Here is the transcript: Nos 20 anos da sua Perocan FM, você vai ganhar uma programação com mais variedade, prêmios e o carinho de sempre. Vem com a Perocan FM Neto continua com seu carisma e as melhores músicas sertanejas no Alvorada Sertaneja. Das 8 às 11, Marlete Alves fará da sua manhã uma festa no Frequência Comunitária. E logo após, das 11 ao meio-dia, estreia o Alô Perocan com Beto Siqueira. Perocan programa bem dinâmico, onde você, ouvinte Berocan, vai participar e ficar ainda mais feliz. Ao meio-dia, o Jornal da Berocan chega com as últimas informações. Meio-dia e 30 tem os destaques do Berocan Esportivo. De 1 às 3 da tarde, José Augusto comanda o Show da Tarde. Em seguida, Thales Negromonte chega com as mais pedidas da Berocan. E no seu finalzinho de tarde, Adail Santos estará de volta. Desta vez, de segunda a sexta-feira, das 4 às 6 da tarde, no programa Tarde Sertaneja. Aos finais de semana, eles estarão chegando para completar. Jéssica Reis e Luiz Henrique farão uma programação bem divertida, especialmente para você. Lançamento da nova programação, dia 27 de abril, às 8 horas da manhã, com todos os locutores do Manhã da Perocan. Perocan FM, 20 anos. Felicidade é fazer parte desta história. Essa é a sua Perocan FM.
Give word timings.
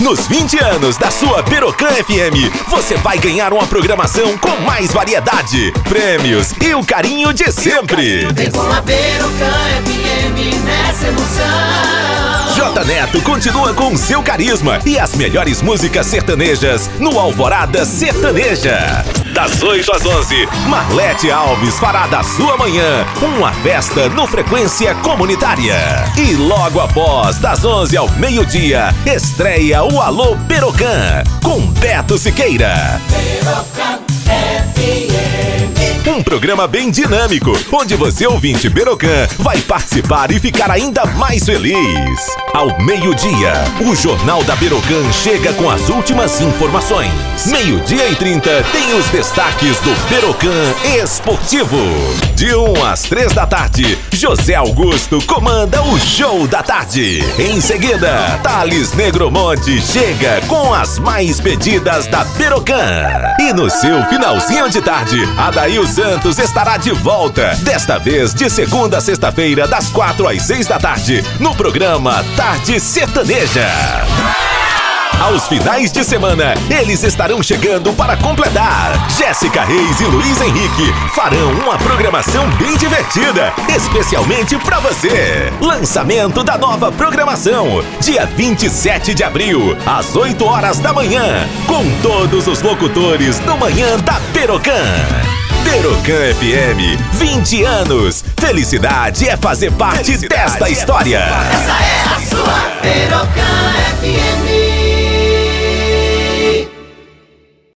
Nos 0.00 0.28
20 0.28 0.58
anos 0.62 0.96
da 0.96 1.10
sua 1.10 1.42
Perocan 1.42 1.88
FM, 1.88 2.68
você 2.68 2.96
vai 2.98 3.18
ganhar 3.18 3.52
uma 3.52 3.66
programação 3.66 4.38
com 4.38 4.56
mais 4.60 4.92
variedade, 4.92 5.72
prêmios 5.88 6.52
e 6.62 6.72
o 6.72 6.84
carinho 6.84 7.32
de 7.32 7.50
sempre. 7.50 8.28
Vem 8.32 8.48
com 8.52 8.60
a 8.60 8.80
Perocan 8.80 9.82
FM 9.84 9.87
Neto 12.88 13.20
continua 13.20 13.74
com 13.74 13.94
seu 13.98 14.22
carisma 14.22 14.80
e 14.86 14.98
as 14.98 15.14
melhores 15.14 15.60
músicas 15.60 16.06
sertanejas 16.06 16.88
no 16.98 17.18
Alvorada 17.18 17.84
Sertaneja. 17.84 19.04
Das 19.34 19.62
8 19.62 19.94
às 19.94 20.06
11, 20.06 20.48
Marlete 20.66 21.30
Alves 21.30 21.78
fará 21.78 22.06
da 22.06 22.22
sua 22.22 22.56
manhã 22.56 23.04
uma 23.20 23.52
festa 23.52 24.08
no 24.08 24.26
Frequência 24.26 24.94
Comunitária. 24.94 25.76
E 26.16 26.34
logo 26.34 26.80
após, 26.80 27.38
das 27.38 27.62
11 27.62 27.94
ao 27.94 28.08
meio-dia, 28.12 28.94
estreia 29.04 29.84
o 29.84 30.00
Alô 30.00 30.34
Perocan 30.48 31.22
com 31.42 31.60
Beto 31.72 32.16
Siqueira. 32.16 32.98
Perocan 33.10 33.67
programa 36.28 36.66
bem 36.66 36.90
dinâmico, 36.90 37.52
onde 37.72 37.96
você, 37.96 38.26
ouvinte 38.26 38.68
Berocan, 38.68 39.26
vai 39.38 39.58
participar 39.62 40.30
e 40.30 40.38
ficar 40.38 40.70
ainda 40.70 41.06
mais 41.06 41.46
feliz. 41.46 42.36
Ao 42.52 42.78
meio-dia, 42.82 43.54
o 43.80 43.96
Jornal 43.96 44.44
da 44.44 44.54
Berocan 44.56 45.10
chega 45.10 45.54
com 45.54 45.70
as 45.70 45.88
últimas 45.88 46.38
informações. 46.42 47.10
Meio-dia 47.46 48.10
e 48.10 48.14
30 48.14 48.62
tem 48.72 48.94
os 48.98 49.06
destaques 49.06 49.78
do 49.80 49.94
Berocan 50.10 50.74
Esportivo. 51.02 51.78
De 52.34 52.54
1 52.54 52.84
às 52.84 53.04
3 53.04 53.32
da 53.32 53.46
tarde, 53.46 53.98
José 54.12 54.54
Augusto 54.54 55.24
comanda 55.24 55.82
o 55.82 55.98
Show 55.98 56.46
da 56.46 56.62
Tarde. 56.62 57.24
Em 57.38 57.58
seguida, 57.58 58.38
Thales 58.42 58.92
Negromonte 58.92 59.80
chega 59.80 60.42
com 60.46 60.74
as 60.74 60.98
mais 60.98 61.40
pedidas 61.40 62.06
da 62.06 62.22
Berocan. 62.24 63.34
E 63.40 63.54
no 63.54 63.70
seu 63.70 64.04
finalzinho 64.10 64.68
de 64.68 64.82
tarde, 64.82 65.18
Adail 65.38 65.86
Santos 65.86 66.17
estará 66.26 66.76
de 66.76 66.90
volta. 66.90 67.54
Desta 67.62 67.98
vez, 67.98 68.34
de 68.34 68.50
segunda 68.50 68.98
a 68.98 69.00
sexta-feira, 69.00 69.68
das 69.68 69.88
4 69.90 70.28
às 70.28 70.42
6 70.42 70.66
da 70.66 70.78
tarde, 70.78 71.24
no 71.38 71.54
programa 71.54 72.24
Tarde 72.36 72.80
Sertaneja. 72.80 73.66
Aos 75.20 75.46
finais 75.46 75.92
de 75.92 76.04
semana, 76.04 76.54
eles 76.70 77.02
estarão 77.02 77.42
chegando 77.42 77.92
para 77.92 78.16
completar. 78.16 79.10
Jéssica 79.10 79.62
Reis 79.62 80.00
e 80.00 80.04
Luiz 80.04 80.40
Henrique 80.40 80.92
farão 81.14 81.52
uma 81.52 81.78
programação 81.78 82.48
bem 82.56 82.76
divertida, 82.76 83.52
especialmente 83.68 84.56
para 84.58 84.80
você. 84.80 85.52
Lançamento 85.60 86.42
da 86.42 86.58
nova 86.58 86.90
programação, 86.90 87.82
dia 88.00 88.26
27 88.26 89.14
de 89.14 89.22
abril, 89.22 89.76
às 89.86 90.16
8 90.16 90.44
horas 90.44 90.78
da 90.78 90.92
manhã, 90.92 91.48
com 91.66 91.84
todos 92.00 92.46
os 92.46 92.62
locutores 92.62 93.38
do 93.40 93.56
Manhã 93.56 93.98
da 93.98 94.20
Perocan. 94.32 95.37
Perocan 95.70 96.34
FM, 96.34 96.98
20 97.12 97.62
anos. 97.64 98.24
Felicidade 98.40 99.28
é 99.28 99.36
fazer 99.36 99.70
parte 99.72 100.16
desta 100.26 100.70
história. 100.70 101.18
Essa 101.18 101.84
é 101.84 102.02
a 102.06 102.20
sua 102.26 102.60
Perocan 102.80 103.74
FM. 104.00 104.67